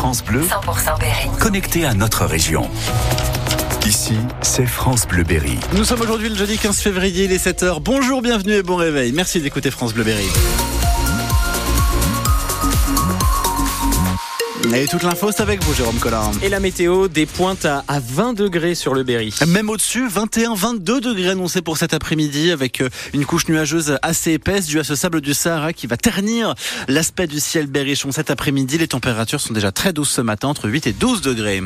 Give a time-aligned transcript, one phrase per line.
[0.00, 1.28] France Bleu, 100% Berry.
[1.38, 2.70] connecté à notre région.
[3.84, 5.58] Ici, c'est France Bleu Berry.
[5.74, 7.80] Nous sommes aujourd'hui le jeudi 15 février, il est 7h.
[7.82, 9.12] Bonjour, bienvenue et bon réveil.
[9.12, 10.24] Merci d'écouter France Bleu Berry.
[14.74, 16.30] Et toute l'info, c'est avec vous, Jérôme Collin.
[16.42, 19.34] Et la météo, des pointes à, à 20 degrés sur le Berry.
[19.48, 24.66] Même au-dessus, 21-22 degrés annoncés pour cet après-midi avec euh, une couche nuageuse assez épaisse
[24.66, 26.54] due à ce sable du Sahara qui va ternir
[26.88, 28.78] l'aspect du ciel berrichon cet après-midi.
[28.78, 31.62] Les températures sont déjà très douces ce matin, entre 8 et 12 degrés.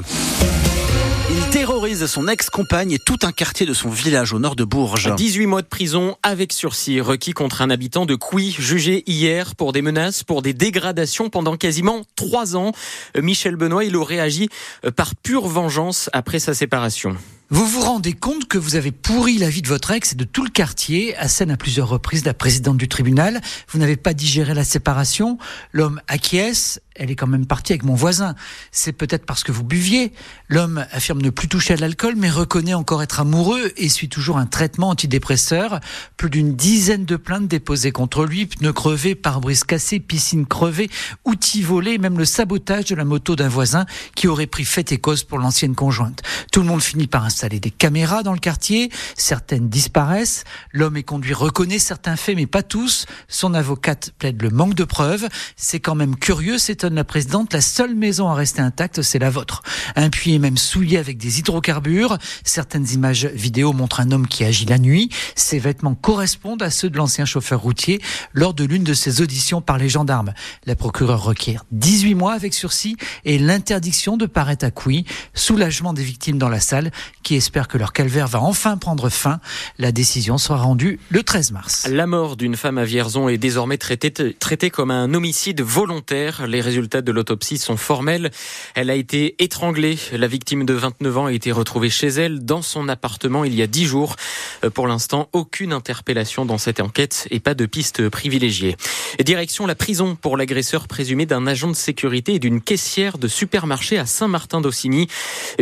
[1.55, 5.15] Terrorise son ex-compagne et tout un quartier de son village au nord de Bourges.
[5.15, 9.73] 18 mois de prison avec sursis requis contre un habitant de Couy, jugé hier pour
[9.73, 12.73] des menaces, pour des dégradations pendant quasiment trois ans.
[13.17, 14.49] Euh, Michel Benoît, il aurait agi
[14.85, 17.17] euh, par pure vengeance après sa séparation.
[17.51, 20.25] Vous vous rendez compte que vous avez pourri la vie de votre ex et de
[20.25, 23.43] tout le quartier, à scène à plusieurs reprises la présidente du tribunal.
[23.69, 25.37] Vous n'avez pas digéré la séparation.
[25.73, 26.81] L'homme acquiesce.
[26.97, 28.37] Elle est quand même partie avec mon voisin.
[28.71, 30.13] C'est peut-être parce que vous buviez.
[30.49, 34.39] L'homme affirme ne plus toucher à l'alcool, mais reconnaît encore être amoureux et suit toujours
[34.39, 35.81] un traitement antidépresseur.
[36.17, 40.89] Plus d'une dizaine de plaintes déposées contre lui, pneus crevés, pare-brise cassé, piscine crevée,
[41.25, 44.99] outils volés, même le sabotage de la moto d'un voisin qui aurait pris fait et
[44.99, 46.23] cause pour l'ancienne conjointe.
[46.53, 48.93] Tout le monde finit par installer des caméras dans le quartier.
[49.17, 50.45] Certaines disparaissent.
[50.71, 53.07] L'homme est conduit reconnaît certains faits, mais pas tous.
[53.27, 55.27] Son avocate plaide le manque de preuves.
[55.57, 57.53] C'est quand même curieux, s'étonne la présidente.
[57.53, 59.63] La seule maison à rester intacte, c'est la vôtre.
[59.97, 62.19] Un puits est même souillé avec des hydrocarbures.
[62.45, 65.11] Certaines images vidéo montrent un homme qui agit la nuit.
[65.35, 68.01] Ses vêtements correspondent à ceux de l'ancien chauffeur routier
[68.33, 70.35] lors de l'une de ses auditions par les gendarmes.
[70.67, 75.05] La procureure requiert 18 mois avec sursis et l'interdiction de paraître à Couy.
[75.35, 76.93] Soulagement des victimes dans la salle
[77.25, 79.41] qui espèrent que leur calvaire va enfin prendre fin.
[79.79, 81.89] La décision sera rendue le 13 mars.
[81.91, 86.47] La mort d'une femme à Vierzon est désormais traitée, comme un homicide volontaire.
[86.47, 88.31] Les résultats de l'autopsie sont formels.
[88.77, 89.99] Elle a été étranglée.
[90.13, 93.63] La victime de 29 ans a été retrouvée chez elle dans son appartement il y
[93.63, 94.17] a 10 jours.
[94.63, 98.77] Euh, Pour l'instant, aucune interpellation dans cette enquête et pas de piste privilégiée.
[99.25, 103.99] Direction la prison pour l'agresseur présumé d'un agent de sécurité et d'une caissière de supermarché
[103.99, 105.09] à Saint-Martin-d'Aussigny.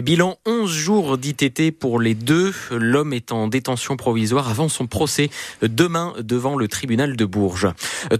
[0.02, 2.54] Bilan 11 jours d'ITT pour les deux.
[2.70, 5.30] L'homme est en détention provisoire avant son procès
[5.60, 7.68] demain devant le tribunal de Bourges.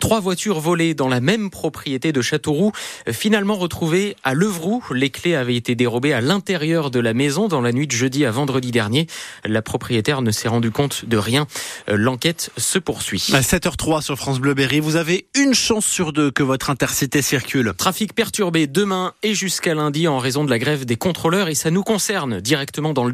[0.01, 2.73] Trois voitures volées dans la même propriété de Châteauroux,
[3.11, 4.85] finalement retrouvées à Levroux.
[4.93, 8.25] Les clés avaient été dérobées à l'intérieur de la maison dans la nuit de jeudi
[8.25, 9.07] à vendredi dernier.
[9.45, 11.47] La propriétaire ne s'est rendu compte de rien.
[11.89, 13.29] L'enquête se poursuit.
[13.33, 17.23] À 7h03 sur France Bleu Berry, vous avez une chance sur deux que votre intercité
[17.23, 17.73] circule.
[17.77, 21.71] Trafic perturbé demain et jusqu'à lundi en raison de la grève des contrôleurs et ça
[21.71, 23.13] nous concerne directement dans le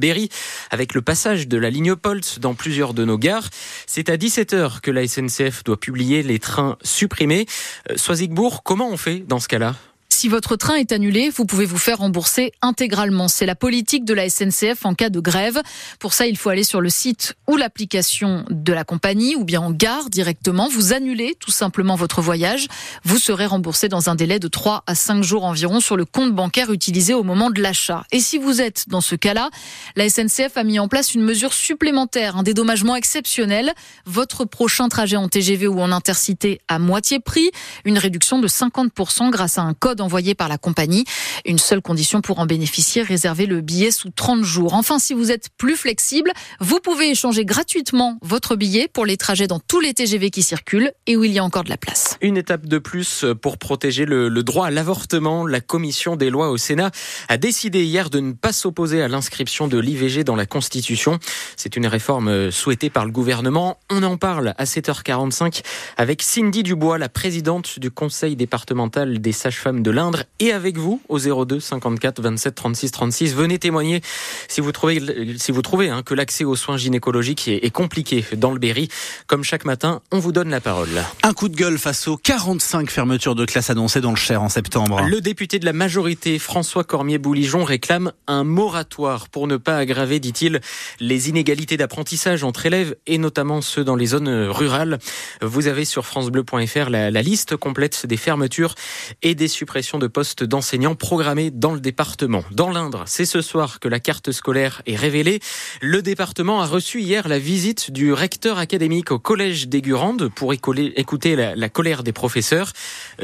[0.70, 3.48] Avec le passage de la ligne Polt dans plusieurs de nos gares.
[3.86, 7.46] C'est à 17h que la SNCF doit publier les trains supprimés.
[7.90, 9.74] Euh, Soisigbourg, comment on fait dans ce cas-là?
[10.18, 13.28] Si votre train est annulé, vous pouvez vous faire rembourser intégralement.
[13.28, 15.62] C'est la politique de la SNCF en cas de grève.
[16.00, 19.60] Pour ça, il faut aller sur le site ou l'application de la compagnie ou bien
[19.60, 20.68] en gare directement.
[20.68, 22.66] Vous annulez tout simplement votre voyage.
[23.04, 26.34] Vous serez remboursé dans un délai de 3 à 5 jours environ sur le compte
[26.34, 28.02] bancaire utilisé au moment de l'achat.
[28.10, 29.50] Et si vous êtes dans ce cas-là,
[29.94, 33.72] la SNCF a mis en place une mesure supplémentaire, un dédommagement exceptionnel.
[34.04, 37.52] Votre prochain trajet en TGV ou en intercité à moitié prix,
[37.84, 41.04] une réduction de 50% grâce à un code envoyé par la compagnie.
[41.44, 44.72] Une seule condition pour en bénéficier, réserver le billet sous 30 jours.
[44.72, 49.46] Enfin, si vous êtes plus flexible, vous pouvez échanger gratuitement votre billet pour les trajets
[49.46, 52.16] dans tous les TGV qui circulent et où il y a encore de la place.
[52.22, 55.46] Une étape de plus pour protéger le, le droit à l'avortement.
[55.46, 56.90] La commission des lois au Sénat
[57.28, 61.18] a décidé hier de ne pas s'opposer à l'inscription de l'IVG dans la Constitution.
[61.56, 63.78] C'est une réforme souhaitée par le gouvernement.
[63.90, 65.60] On en parle à 7h45
[65.98, 71.02] avec Cindy Dubois, la présidente du conseil départemental des sages-femmes de l'Indre et avec vous
[71.08, 73.34] au 02 54 27 36 36.
[73.34, 74.00] Venez témoigner
[74.46, 75.02] si vous trouvez,
[75.38, 78.88] si vous trouvez hein, que l'accès aux soins gynécologiques est, est compliqué dans le Berry.
[79.26, 81.02] Comme chaque matin, on vous donne la parole.
[81.24, 84.48] Un coup de gueule face aux 45 fermetures de classes annoncées dans le Cher en
[84.48, 85.02] septembre.
[85.02, 90.60] Le député de la majorité, François Cormier-Bouligeon, réclame un moratoire pour ne pas aggraver, dit-il,
[91.00, 95.00] les inégalités d'apprentissage entre élèves et notamment ceux dans les zones rurales.
[95.42, 98.76] Vous avez sur francebleu.fr la, la liste complète des fermetures
[99.22, 102.44] et des suppressions de postes d'enseignants programmés dans le département.
[102.50, 105.40] Dans l'Indre, c'est ce soir que la carte scolaire est révélée.
[105.80, 111.36] Le département a reçu hier la visite du recteur académique au collège d'Aigurande pour écouter
[111.36, 112.72] la, colère des professeurs.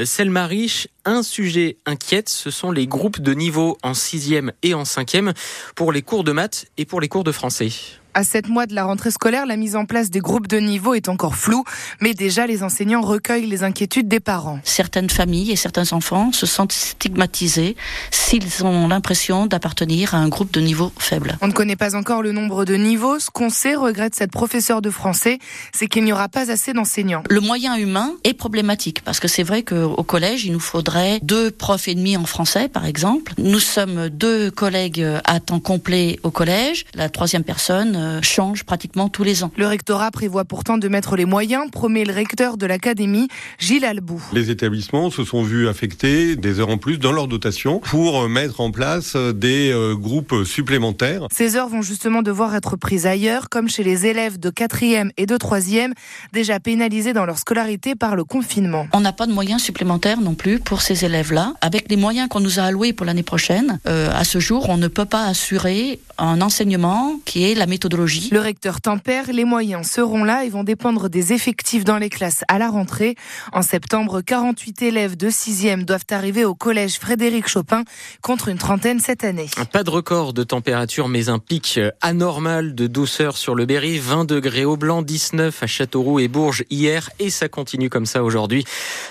[0.03, 4.85] Selma Riche, un sujet inquiète, ce sont les groupes de niveau en sixième et en
[4.85, 5.33] cinquième
[5.75, 7.69] pour les cours de maths et pour les cours de français.
[8.17, 10.93] À sept mois de la rentrée scolaire, la mise en place des groupes de niveau
[10.93, 11.65] est encore floue,
[11.99, 14.61] mais déjà les enseignants recueillent les inquiétudes des parents.
[14.63, 17.75] Certaines familles et certains enfants se sentent stigmatisés
[18.11, 21.37] s'ils ont l'impression d'appartenir à un groupe de niveau faible.
[21.41, 23.19] On ne connaît pas encore le nombre de niveaux.
[23.19, 25.37] Ce qu'on sait, regrette cette professeure de français,
[25.73, 27.23] c'est qu'il n'y aura pas assez d'enseignants.
[27.29, 31.51] Le moyen humain est problématique parce que c'est vrai qu'au collège, il nous faudrait deux
[31.51, 33.33] profs et demi en français, par exemple.
[33.39, 36.85] Nous sommes deux collègues à temps complet au collège.
[36.93, 39.51] La troisième personne euh, change pratiquement tous les ans.
[39.57, 43.27] Le rectorat prévoit pourtant de mettre les moyens, promet le recteur de l'académie,
[43.59, 44.21] Gilles Albou.
[44.33, 48.61] Les établissements se sont vus affecter des heures en plus dans leur dotation pour mettre
[48.61, 51.27] en place des euh, groupes supplémentaires.
[51.31, 55.25] Ces heures vont justement devoir être prises ailleurs, comme chez les élèves de 4e et
[55.25, 55.93] de 3e,
[56.33, 58.87] déjà pénalisés dans leur scolarité par le confinement.
[58.93, 61.53] On n'a pas de moyens supplémentaires non plus pour ces élèves-là.
[61.61, 64.77] Avec les moyens qu'on nous a alloués pour l'année prochaine, euh, à ce jour, on
[64.77, 68.29] ne peut pas assurer un enseignement qui est la méthodologie.
[68.31, 72.43] Le recteur tempère, les moyens seront là et vont dépendre des effectifs dans les classes
[72.47, 73.15] à la rentrée.
[73.53, 77.83] En septembre, 48 élèves de 6e doivent arriver au collège Frédéric Chopin
[78.21, 79.47] contre une trentaine cette année.
[79.71, 83.99] Pas de record de température, mais un pic anormal de douceur sur le Berry.
[83.99, 87.09] 20 degrés au blanc, 19 à Châteauroux et Bourges hier.
[87.19, 88.65] Et ça continue comme ça aujourd'hui.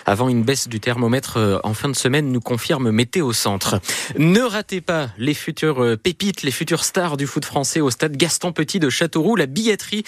[0.06, 3.81] Avant une baisse du thermomètre euh, en fin de semaine, nous confirme Météo Centre.
[4.19, 8.16] Ne ratez pas les futures euh, pépites, les futures stars du foot français au stade
[8.16, 9.36] Gaston Petit de Châteauroux.
[9.36, 10.04] La billetterie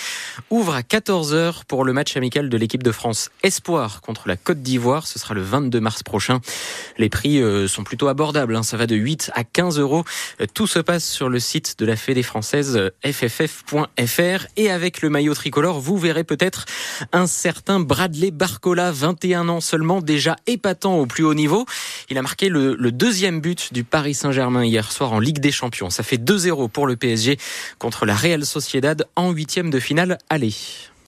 [0.50, 4.62] ouvre à 14h pour le match amical de l'équipe de France Espoir contre la Côte
[4.62, 5.06] d'Ivoire.
[5.06, 6.40] Ce sera le 22 mars prochain.
[6.98, 8.56] Les prix euh, sont plutôt abordables.
[8.56, 8.62] Hein.
[8.62, 10.04] Ça va de 8 à 15 euros.
[10.54, 14.46] Tout se passe sur le site de la Fédé française fff.fr.
[14.56, 16.66] Et avec le maillot tricolore, vous verrez peut-être
[17.12, 21.66] un certain Bradley Barcola, 21 ans seulement, déjà épatant au plus haut niveau.
[22.10, 25.90] Il a marqué le, deuxième but du Paris Saint-Germain hier soir en Ligue des Champions.
[25.90, 27.38] Ça fait 2-0 pour le PSG
[27.78, 30.55] contre la Real Sociedad en huitième de finale aller.